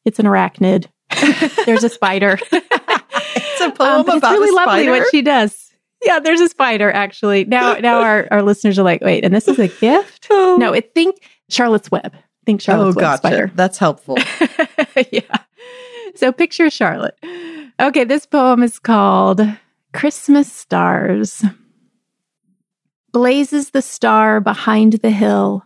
it's 0.04 0.20
an 0.20 0.26
arachnid. 0.26 0.88
There's 1.66 1.84
a 1.84 1.90
spider. 1.90 2.38
it's 2.52 3.62
a 3.62 3.72
poem 3.72 4.02
um, 4.02 4.02
about 4.02 4.16
It's 4.18 4.24
really 4.24 4.56
lovely 4.56 4.90
what 4.90 5.08
she 5.10 5.22
does. 5.22 5.70
Yeah, 6.04 6.20
there's 6.20 6.40
a 6.40 6.48
spider 6.48 6.92
actually. 6.92 7.44
Now, 7.46 7.74
now 7.80 8.02
our, 8.02 8.28
our 8.32 8.42
listeners 8.42 8.80
are 8.80 8.84
like, 8.84 9.02
wait, 9.02 9.26
and 9.26 9.34
this 9.34 9.48
is 9.48 9.60
a 9.60 9.68
gift? 9.68 10.28
Oh. 10.30 10.58
No, 10.58 10.72
it 10.72 10.94
think 10.94 11.18
Charlotte's 11.50 11.92
Web. 11.92 12.16
Think 12.46 12.62
Charlotte's 12.62 12.96
oh, 12.96 13.00
Web 13.00 13.04
gotcha. 13.04 13.18
spider. 13.18 13.52
That's 13.56 13.78
helpful. 13.78 14.18
yeah. 15.12 15.40
So 16.16 16.32
picture 16.32 16.70
Charlotte. 16.70 17.18
Okay, 17.80 18.04
this 18.04 18.26
poem 18.26 18.64
is 18.64 18.80
called 18.80 19.42
Christmas 19.94 20.52
Stars. 20.52 21.44
Blazes 23.12 23.72
the 23.72 23.82
star 23.82 24.40
behind 24.40 24.94
the 24.94 25.12
hill. 25.12 25.66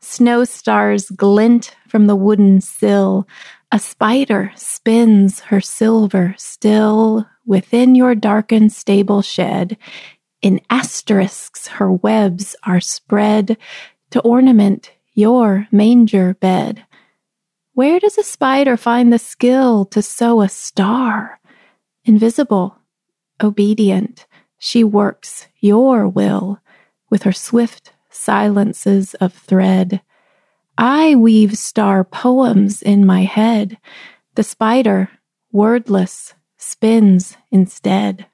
Snow 0.00 0.44
stars 0.44 1.10
glint 1.10 1.76
from 1.88 2.06
the 2.06 2.16
wooden 2.16 2.60
sill. 2.60 3.26
A 3.70 3.78
spider 3.78 4.52
spins 4.56 5.40
her 5.40 5.60
silver 5.60 6.34
still 6.36 7.26
within 7.46 7.94
your 7.94 8.14
darkened 8.14 8.72
stable 8.72 9.22
shed. 9.22 9.78
In 10.42 10.60
asterisks 10.68 11.68
her 11.68 11.90
webs 11.92 12.56
are 12.64 12.80
spread 12.80 13.56
to 14.10 14.20
ornament 14.20 14.90
your 15.14 15.68
manger 15.70 16.34
bed. 16.34 16.84
Where 17.74 17.98
does 17.98 18.18
a 18.18 18.22
spider 18.22 18.76
find 18.76 19.12
the 19.12 19.18
skill 19.18 19.86
to 19.86 20.02
sew 20.02 20.42
a 20.42 20.48
star? 20.48 21.40
Invisible, 22.04 22.76
obedient, 23.42 24.26
she 24.58 24.84
works 24.84 25.48
your 25.60 26.06
will 26.06 26.60
with 27.08 27.22
her 27.22 27.32
swift 27.32 27.92
silences 28.10 29.14
of 29.14 29.32
thread. 29.32 30.02
I 30.76 31.14
weave 31.14 31.56
star 31.56 32.04
poems 32.04 32.82
in 32.82 33.06
my 33.06 33.22
head. 33.22 33.78
The 34.34 34.42
spider, 34.42 35.08
wordless, 35.50 36.34
spins 36.58 37.36
instead. 37.50 38.26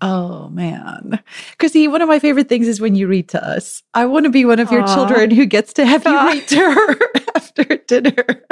Oh 0.00 0.48
man. 0.48 1.20
Chrissy, 1.58 1.88
one 1.88 2.02
of 2.02 2.08
my 2.08 2.18
favorite 2.18 2.48
things 2.48 2.68
is 2.68 2.80
when 2.80 2.94
you 2.94 3.08
read 3.08 3.28
to 3.30 3.44
us. 3.44 3.82
I 3.94 4.06
want 4.06 4.24
to 4.24 4.30
be 4.30 4.44
one 4.44 4.60
of 4.60 4.70
your 4.70 4.82
Aww. 4.82 4.94
children 4.94 5.30
who 5.30 5.46
gets 5.46 5.72
to 5.74 5.86
have 5.86 6.04
you 6.04 6.12
read 6.26 6.48
to 6.48 6.56
her 6.56 7.37
after 7.58 7.76
dinner. 7.86 8.44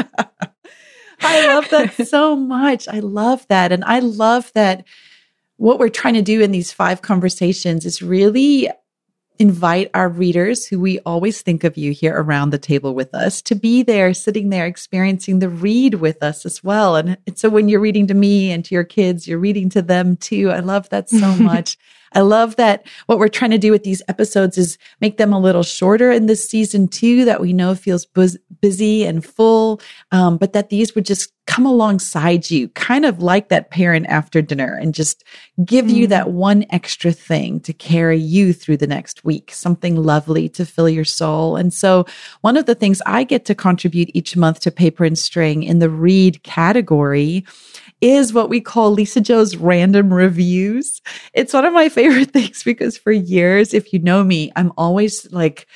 I 1.21 1.47
love 1.47 1.69
that 1.71 1.95
so 2.07 2.37
much. 2.37 2.89
I 2.89 3.01
love 3.01 3.47
that. 3.49 3.73
And 3.73 3.85
I 3.85 4.01
love 4.01 4.53
that 4.55 4.85
what 5.57 5.79
we're 5.79 5.89
trying 5.89 6.15
to 6.15 6.23
do 6.23 6.43
in 6.43 6.51
these 6.51 6.73
five 6.73 7.03
conversations 7.03 7.87
is 7.87 8.03
really 8.03 8.69
invite 9.39 9.91
our 9.93 10.09
readers, 10.09 10.67
who 10.67 10.81
we 10.81 10.99
always 11.01 11.43
think 11.43 11.63
of 11.63 11.77
you 11.77 11.93
here 11.93 12.15
around 12.15 12.51
the 12.51 12.59
table 12.59 12.95
with 12.95 13.15
us, 13.15 13.43
to 13.43 13.55
be 13.55 13.83
there, 13.83 14.15
sitting 14.15 14.49
there, 14.49 14.67
experiencing 14.67 15.39
the 15.39 15.49
read 15.49 15.95
with 15.95 16.23
us 16.23 16.47
as 16.47 16.65
well. 16.65 16.97
And, 16.97 17.19
and 17.27 17.39
so 17.39 17.51
when 17.51 17.69
you're 17.69 17.81
reading 17.81 18.07
to 18.07 18.15
me 18.15 18.51
and 18.51 18.65
to 18.65 18.75
your 18.75 18.85
kids, 18.85 19.29
you're 19.29 19.39
reading 19.39 19.69
to 19.71 19.83
them 19.83 20.17
too. 20.17 20.51
I 20.51 20.61
love 20.61 20.89
that 20.89 21.11
so 21.11 21.37
much. 21.37 21.77
I 22.13 22.21
love 22.21 22.57
that 22.57 22.87
what 23.07 23.19
we're 23.19 23.29
trying 23.29 23.51
to 23.51 23.59
do 23.59 23.71
with 23.71 23.85
these 23.85 24.03
episodes 24.09 24.59
is 24.59 24.79
make 25.01 25.17
them 25.17 25.33
a 25.33 25.41
little 25.41 25.63
shorter 25.63 26.11
in 26.11 26.27
this 26.27 26.49
season 26.49 26.89
too, 26.89 27.25
that 27.25 27.41
we 27.41 27.53
know 27.53 27.75
feels 27.75 28.07
busy 28.61 29.05
and 29.05 29.25
full, 29.25 29.81
um, 30.13 30.37
but 30.37 30.53
that 30.53 30.71
these 30.71 30.95
would 30.95 31.05
just 31.05 31.33
come 31.47 31.65
alongside 31.65 32.51
you, 32.51 32.69
kind 32.71 33.05
of 33.05 33.23
like 33.23 33.49
that 33.49 33.71
parent 33.71 34.07
after 34.09 34.43
dinner 34.43 34.75
and 34.75 34.95
just 34.95 35.23
give 35.65 35.87
mm. 35.87 35.95
you 35.95 36.07
that 36.09 36.33
one 36.33 36.65
extra 36.71 37.13
thing 37.13 37.61
to 37.61 37.73
carry 37.73 38.19
you 38.19 38.53
through 38.53 38.77
the 38.77 38.87
next 38.87 39.25
week, 39.25 39.53
something 39.53 39.95
lovely 39.95 40.49
to 40.49 40.67
fill 40.67 40.89
your 40.89 41.05
soul. 41.05 41.57
And 41.57 41.73
so 41.73 42.05
one 42.41 42.57
of 42.57 42.67
the 42.67 42.75
things 42.75 43.01
I 43.07 43.23
get 43.23 43.45
to 43.45 43.55
contribute 43.55 44.11
each 44.13 44.37
month 44.37 44.61
to 44.61 44.73
paper 44.73 45.05
and 45.05 45.17
string 45.17 45.63
in 45.63 45.79
the 45.79 45.91
read 45.91 46.43
category 46.43 47.45
is 48.01 48.33
what 48.33 48.49
we 48.49 48.61
call 48.61 48.91
Lisa-Jo's 48.91 49.57
random 49.57 50.13
reviews. 50.13 51.01
It's 51.33 51.55
one 51.55 51.65
of 51.65 51.73
my 51.73 51.89
favorite 51.91 52.31
things 52.31 52.63
because 52.63 52.99
for 52.99 53.13
years, 53.13 53.75
if 53.75 53.93
you 53.93 53.99
know 53.99 54.23
me, 54.23 54.53
I'm 54.57 54.73
always 54.77 55.31
like, 55.33 55.67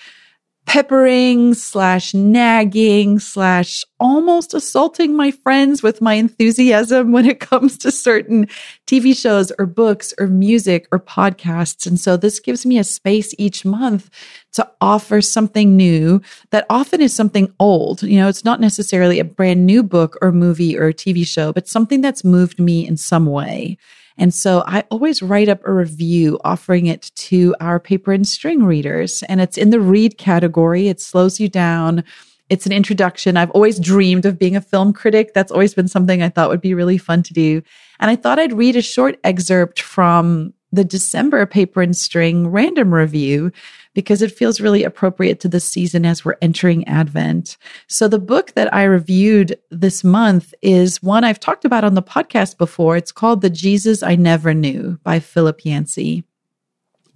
peppering 0.66 1.54
slash 1.54 2.14
nagging 2.14 3.18
slash 3.18 3.84
almost 3.98 4.54
assaulting 4.54 5.16
my 5.16 5.30
friends 5.30 5.82
with 5.82 6.00
my 6.00 6.14
enthusiasm 6.14 7.12
when 7.12 7.26
it 7.26 7.40
comes 7.50 7.76
to 7.78 7.90
certain 7.90 8.46
TV 8.86 9.16
shows 9.16 9.50
or 9.58 9.66
books 9.66 10.14
or 10.18 10.26
music 10.26 10.86
or 10.92 11.00
podcasts. 11.00 11.86
And 11.86 11.98
so 11.98 12.16
this 12.16 12.38
gives 12.38 12.64
me 12.64 12.78
a 12.78 12.84
space 12.84 13.34
each 13.38 13.64
month 13.64 14.10
to 14.52 14.68
offer 14.80 15.20
something 15.20 15.76
new 15.76 16.20
that 16.50 16.66
often 16.70 17.00
is 17.00 17.14
something 17.14 17.52
old. 17.58 18.02
You 18.02 18.18
know, 18.18 18.28
it's 18.28 18.44
not 18.44 18.60
necessarily 18.60 19.18
a 19.18 19.24
brand 19.24 19.66
new 19.66 19.82
book 19.82 20.16
or 20.22 20.30
movie 20.30 20.78
or 20.78 20.92
TV 20.92 21.26
show, 21.26 21.52
but 21.52 21.68
something 21.68 22.00
that's 22.00 22.24
moved 22.24 22.60
me 22.60 22.86
in 22.86 22.96
some 22.96 23.26
way. 23.26 23.76
And 24.20 24.34
so 24.34 24.62
I 24.66 24.84
always 24.90 25.22
write 25.22 25.48
up 25.48 25.66
a 25.66 25.72
review 25.72 26.38
offering 26.44 26.84
it 26.86 27.10
to 27.16 27.56
our 27.58 27.80
paper 27.80 28.12
and 28.12 28.28
string 28.28 28.62
readers. 28.62 29.22
And 29.24 29.40
it's 29.40 29.56
in 29.56 29.70
the 29.70 29.80
read 29.80 30.18
category. 30.18 30.88
It 30.88 31.00
slows 31.00 31.40
you 31.40 31.48
down. 31.48 32.04
It's 32.50 32.66
an 32.66 32.72
introduction. 32.72 33.38
I've 33.38 33.50
always 33.52 33.80
dreamed 33.80 34.26
of 34.26 34.38
being 34.38 34.56
a 34.56 34.60
film 34.60 34.92
critic. 34.92 35.32
That's 35.32 35.50
always 35.50 35.72
been 35.72 35.88
something 35.88 36.22
I 36.22 36.28
thought 36.28 36.50
would 36.50 36.60
be 36.60 36.74
really 36.74 36.98
fun 36.98 37.22
to 37.24 37.32
do. 37.32 37.62
And 37.98 38.10
I 38.10 38.16
thought 38.16 38.38
I'd 38.38 38.52
read 38.52 38.76
a 38.76 38.82
short 38.82 39.18
excerpt 39.24 39.80
from 39.80 40.52
the 40.70 40.84
December 40.84 41.46
paper 41.46 41.80
and 41.80 41.96
string 41.96 42.48
random 42.48 42.92
review 42.92 43.52
because 43.94 44.22
it 44.22 44.32
feels 44.32 44.60
really 44.60 44.84
appropriate 44.84 45.40
to 45.40 45.48
the 45.48 45.60
season 45.60 46.04
as 46.04 46.24
we're 46.24 46.36
entering 46.40 46.86
Advent. 46.86 47.56
So 47.88 48.08
the 48.08 48.18
book 48.18 48.52
that 48.52 48.72
I 48.72 48.84
reviewed 48.84 49.58
this 49.70 50.04
month 50.04 50.54
is 50.62 51.02
one 51.02 51.24
I've 51.24 51.40
talked 51.40 51.64
about 51.64 51.84
on 51.84 51.94
the 51.94 52.02
podcast 52.02 52.56
before. 52.58 52.96
It's 52.96 53.12
called 53.12 53.40
The 53.40 53.50
Jesus 53.50 54.02
I 54.02 54.14
Never 54.14 54.54
Knew 54.54 54.98
by 55.02 55.18
Philip 55.18 55.64
Yancey. 55.64 56.24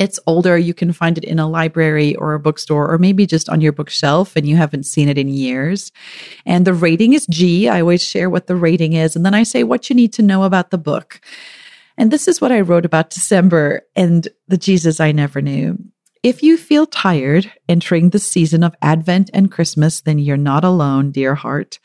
It's 0.00 0.18
older. 0.26 0.58
You 0.58 0.74
can 0.74 0.92
find 0.92 1.16
it 1.16 1.24
in 1.24 1.38
a 1.38 1.48
library 1.48 2.16
or 2.16 2.34
a 2.34 2.40
bookstore 2.40 2.92
or 2.92 2.98
maybe 2.98 3.26
just 3.26 3.48
on 3.48 3.60
your 3.60 3.72
bookshelf 3.72 4.34
and 4.34 4.46
you 4.46 4.56
haven't 4.56 4.86
seen 4.86 5.08
it 5.08 5.18
in 5.18 5.28
years. 5.28 5.92
And 6.44 6.66
the 6.66 6.74
rating 6.74 7.12
is 7.12 7.26
G. 7.28 7.68
I 7.68 7.80
always 7.80 8.02
share 8.02 8.28
what 8.28 8.48
the 8.48 8.56
rating 8.56 8.94
is. 8.94 9.14
And 9.14 9.24
then 9.24 9.34
I 9.34 9.44
say 9.44 9.62
what 9.62 9.88
you 9.88 9.94
need 9.94 10.12
to 10.14 10.22
know 10.22 10.42
about 10.42 10.70
the 10.70 10.78
book. 10.78 11.20
And 11.96 12.10
this 12.10 12.26
is 12.26 12.40
what 12.40 12.50
I 12.50 12.60
wrote 12.60 12.84
about 12.84 13.10
December 13.10 13.82
and 13.94 14.26
the 14.48 14.58
Jesus 14.58 14.98
I 14.98 15.12
never 15.12 15.40
knew. 15.40 15.78
If 16.24 16.42
you 16.42 16.56
feel 16.56 16.86
tired 16.86 17.52
entering 17.68 18.08
the 18.08 18.18
season 18.18 18.64
of 18.64 18.74
Advent 18.80 19.28
and 19.34 19.50
Christmas, 19.50 20.00
then 20.00 20.18
you're 20.18 20.38
not 20.38 20.64
alone, 20.64 21.10
dear 21.10 21.34
heart. 21.34 21.78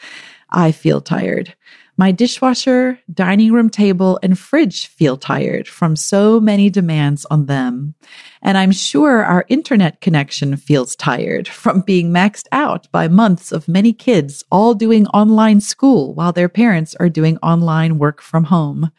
I 0.49 0.71
feel 0.71 1.01
tired. 1.01 1.55
My 1.97 2.13
dishwasher, 2.13 2.97
dining 3.13 3.51
room 3.51 3.69
table, 3.69 4.17
and 4.23 4.39
fridge 4.39 4.87
feel 4.87 5.17
tired 5.17 5.67
from 5.67 5.97
so 5.97 6.39
many 6.39 6.69
demands 6.69 7.25
on 7.25 7.47
them. 7.47 7.95
And 8.41 8.57
I'm 8.57 8.71
sure 8.71 9.25
our 9.25 9.43
internet 9.49 9.99
connection 9.99 10.55
feels 10.55 10.95
tired 10.95 11.49
from 11.49 11.81
being 11.81 12.09
maxed 12.09 12.47
out 12.53 12.89
by 12.93 13.09
months 13.09 13.51
of 13.51 13.67
many 13.67 13.91
kids 13.91 14.45
all 14.49 14.73
doing 14.73 15.05
online 15.07 15.59
school 15.59 16.13
while 16.13 16.31
their 16.31 16.47
parents 16.47 16.95
are 16.97 17.09
doing 17.09 17.37
online 17.39 17.97
work 17.97 18.21
from 18.21 18.45
home. 18.45 18.89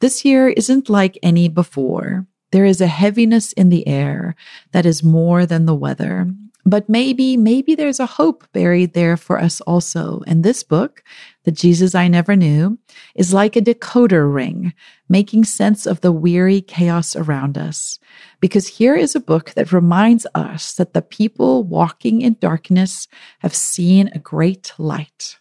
This 0.00 0.24
year 0.24 0.48
isn't 0.48 0.90
like 0.90 1.16
any 1.22 1.48
before. 1.48 2.26
There 2.52 2.64
is 2.64 2.80
a 2.80 2.86
heaviness 2.86 3.52
in 3.54 3.70
the 3.70 3.86
air 3.88 4.36
that 4.72 4.86
is 4.86 5.02
more 5.02 5.44
than 5.46 5.66
the 5.66 5.74
weather. 5.74 6.26
But 6.64 6.88
maybe, 6.88 7.36
maybe 7.36 7.74
there's 7.74 7.98
a 7.98 8.06
hope 8.06 8.46
buried 8.52 8.94
there 8.94 9.16
for 9.16 9.40
us 9.40 9.60
also. 9.62 10.22
And 10.28 10.44
this 10.44 10.62
book, 10.62 11.02
The 11.42 11.50
Jesus 11.50 11.94
I 11.94 12.06
Never 12.06 12.36
Knew, 12.36 12.78
is 13.16 13.34
like 13.34 13.56
a 13.56 13.60
decoder 13.60 14.32
ring, 14.32 14.72
making 15.08 15.44
sense 15.44 15.86
of 15.86 16.02
the 16.02 16.12
weary 16.12 16.60
chaos 16.60 17.16
around 17.16 17.58
us. 17.58 17.98
Because 18.38 18.68
here 18.68 18.94
is 18.94 19.16
a 19.16 19.20
book 19.20 19.50
that 19.54 19.72
reminds 19.72 20.24
us 20.36 20.74
that 20.74 20.94
the 20.94 21.02
people 21.02 21.64
walking 21.64 22.20
in 22.20 22.36
darkness 22.38 23.08
have 23.40 23.54
seen 23.54 24.08
a 24.14 24.20
great 24.20 24.72
light. 24.78 25.38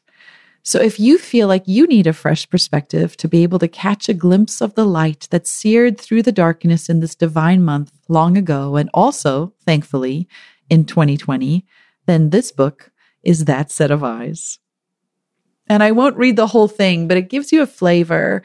So 0.63 0.79
if 0.79 0.99
you 0.99 1.17
feel 1.17 1.47
like 1.47 1.63
you 1.65 1.87
need 1.87 2.05
a 2.05 2.13
fresh 2.13 2.47
perspective 2.47 3.17
to 3.17 3.27
be 3.27 3.41
able 3.43 3.57
to 3.59 3.67
catch 3.67 4.07
a 4.07 4.13
glimpse 4.13 4.61
of 4.61 4.75
the 4.75 4.85
light 4.85 5.27
that 5.31 5.47
seared 5.47 5.99
through 5.99 6.21
the 6.21 6.31
darkness 6.31 6.87
in 6.87 6.99
this 6.99 7.15
divine 7.15 7.63
month 7.63 7.91
long 8.07 8.37
ago, 8.37 8.75
and 8.75 8.89
also, 8.93 9.53
thankfully, 9.65 10.27
in 10.69 10.85
2020, 10.85 11.65
then 12.05 12.29
this 12.29 12.51
book 12.51 12.91
is 13.23 13.45
that 13.45 13.71
set 13.71 13.91
of 13.91 14.03
eyes. 14.03 14.59
And 15.67 15.81
I 15.81 15.91
won't 15.91 16.17
read 16.17 16.35
the 16.35 16.47
whole 16.47 16.67
thing, 16.67 17.07
but 17.07 17.17
it 17.17 17.29
gives 17.29 17.51
you 17.51 17.61
a 17.61 17.67
flavor 17.67 18.43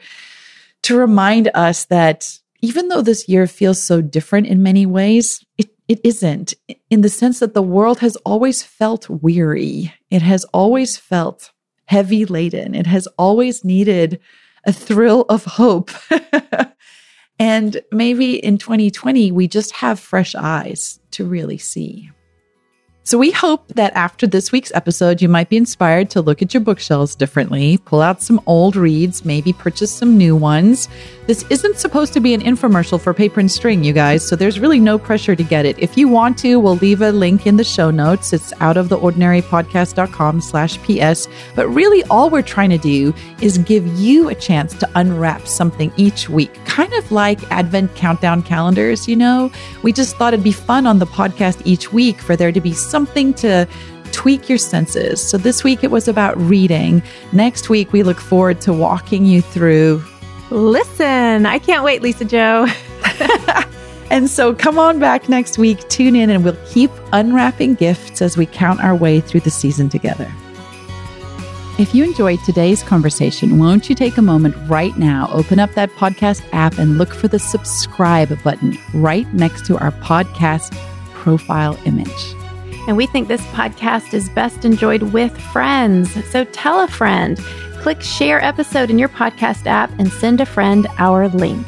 to 0.83 0.97
remind 0.97 1.51
us 1.53 1.85
that 1.85 2.39
even 2.61 2.87
though 2.87 3.01
this 3.01 3.29
year 3.29 3.45
feels 3.45 3.81
so 3.81 4.01
different 4.01 4.47
in 4.47 4.63
many 4.63 4.85
ways, 4.85 5.45
it, 5.57 5.69
it 5.87 5.99
isn't 6.03 6.53
in 6.89 7.01
the 7.01 7.09
sense 7.09 7.39
that 7.39 7.53
the 7.53 7.61
world 7.61 7.99
has 7.99 8.15
always 8.17 8.63
felt 8.63 9.09
weary. 9.09 9.93
It 10.09 10.21
has 10.21 10.45
always 10.45 10.97
felt 10.97 11.51
heavy 11.87 12.25
laden. 12.25 12.75
It 12.75 12.85
has 12.85 13.07
always 13.17 13.65
needed 13.65 14.19
a 14.65 14.71
thrill 14.71 15.25
of 15.29 15.43
hope. 15.45 15.91
and 17.39 17.81
maybe 17.91 18.35
in 18.35 18.57
2020, 18.57 19.31
we 19.31 19.47
just 19.47 19.71
have 19.71 19.99
fresh 19.99 20.35
eyes 20.35 20.99
to 21.11 21.25
really 21.25 21.57
see. 21.57 22.11
So 23.03 23.17
we 23.17 23.31
hope 23.31 23.69
that 23.69 23.93
after 23.93 24.27
this 24.27 24.51
week's 24.51 24.73
episode, 24.75 25.21
you 25.21 25.29
might 25.29 25.47
be 25.47 25.55
inspired 25.55 26.09
to 26.09 26.21
look 26.21 26.41
at 26.41 26.53
your 26.53 26.59
bookshelves 26.59 27.15
differently, 27.15 27.77
pull 27.77 28.01
out 28.01 28.21
some 28.21 28.41
old 28.47 28.75
reads, 28.75 29.23
maybe 29.23 29.53
purchase 29.53 29.95
some 29.95 30.17
new 30.17 30.35
ones. 30.35 30.89
This 31.27 31.43
isn't 31.49 31.77
supposed 31.77 32.13
to 32.13 32.21
be 32.21 32.33
an 32.33 32.39
infomercial 32.39 33.01
for 33.01 33.13
paper 33.13 33.41
and 33.41 33.51
string, 33.51 33.83
you 33.83 33.91
guys, 33.91 34.25
so 34.25 34.37
there's 34.37 34.61
really 34.61 34.79
no 34.79 34.97
pressure 34.97 35.35
to 35.35 35.43
get 35.43 35.65
it. 35.65 35.77
If 35.77 35.97
you 35.97 36.07
want 36.07 36.37
to, 36.37 36.57
we'll 36.57 36.77
leave 36.77 37.01
a 37.01 37.11
link 37.11 37.45
in 37.45 37.57
the 37.57 37.65
show 37.65 37.91
notes. 37.91 38.31
It's 38.31 38.53
out 38.61 38.77
of 38.77 38.87
the 38.87 38.97
ordinarypodcast.com 38.97 40.39
slash 40.39 40.77
PS. 40.83 41.27
But 41.53 41.67
really 41.67 42.01
all 42.05 42.29
we're 42.29 42.41
trying 42.43 42.69
to 42.69 42.77
do 42.77 43.13
is 43.41 43.57
give 43.57 43.85
you 43.99 44.29
a 44.29 44.35
chance 44.35 44.73
to 44.75 44.89
unwrap 44.95 45.49
something 45.49 45.91
each 45.97 46.29
week, 46.29 46.53
kind 46.63 46.93
of 46.93 47.11
like 47.11 47.43
Advent 47.51 47.93
countdown 47.95 48.41
calendars, 48.41 49.09
you 49.09 49.17
know? 49.17 49.51
We 49.83 49.91
just 49.91 50.15
thought 50.15 50.33
it'd 50.33 50.45
be 50.45 50.53
fun 50.53 50.87
on 50.87 50.99
the 50.99 51.07
podcast 51.07 51.61
each 51.65 51.91
week 51.91 52.21
for 52.21 52.37
there 52.37 52.53
to 52.53 52.61
be 52.61 52.71
something 52.71 53.33
to 53.33 53.67
tweak 54.13 54.47
your 54.47 54.57
senses. 54.57 55.21
So 55.21 55.37
this 55.37 55.61
week 55.65 55.83
it 55.83 55.91
was 55.91 56.07
about 56.07 56.37
reading. 56.37 57.03
Next 57.33 57.69
week 57.69 57.91
we 57.91 58.03
look 58.03 58.21
forward 58.21 58.61
to 58.61 58.71
walking 58.71 59.25
you 59.25 59.41
through. 59.41 60.01
Listen, 60.49 61.45
I 61.45 61.59
can't 61.59 61.83
wait, 61.83 62.01
Lisa-Jo. 62.01 62.67
and 64.09 64.29
so 64.29 64.53
come 64.53 64.79
on 64.79 64.99
back 64.99 65.27
next 65.27 65.57
week, 65.57 65.87
tune 65.89 66.15
in, 66.15 66.29
and 66.29 66.43
we'll 66.43 66.57
keep 66.67 66.91
unwrapping 67.11 67.75
gifts 67.75 68.21
as 68.21 68.37
we 68.37 68.45
count 68.45 68.83
our 68.83 68.95
way 68.95 69.19
through 69.19 69.41
the 69.41 69.49
season 69.49 69.89
together. 69.89 70.31
If 71.77 71.93
you 71.93 72.03
enjoyed 72.03 72.39
today's 72.43 72.81
conversation, 72.81 73.59
won't 73.59 73.87
you 73.87 73.93
take 73.93 74.17
a 74.17 74.21
moment 74.21 74.55
right 74.67 74.97
now, 74.97 75.29
open 75.31 75.59
up 75.59 75.71
that 75.73 75.91
podcast 75.91 76.41
app, 76.51 76.79
and 76.79 76.97
look 76.97 77.13
for 77.13 77.27
the 77.27 77.37
subscribe 77.37 78.41
button 78.43 78.77
right 78.95 79.31
next 79.33 79.65
to 79.67 79.77
our 79.77 79.91
podcast 79.91 80.75
profile 81.13 81.77
image? 81.85 82.33
And 82.87 82.95
we 82.95 83.05
think 83.05 83.27
this 83.27 83.45
podcast 83.47 84.13
is 84.13 84.29
best 84.29 84.63
enjoyed 84.65 85.03
with 85.03 85.37
friends. 85.37 86.25
So 86.31 86.45
tell 86.45 86.79
a 86.79 86.87
friend. 86.87 87.37
Click 87.81 88.01
share 88.01 88.43
episode 88.43 88.89
in 88.89 88.99
your 88.99 89.09
podcast 89.09 89.65
app 89.65 89.91
and 89.99 90.11
send 90.11 90.41
a 90.41 90.45
friend 90.45 90.87
our 90.97 91.27
link. 91.29 91.65